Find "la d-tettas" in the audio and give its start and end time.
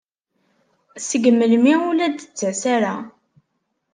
1.95-2.61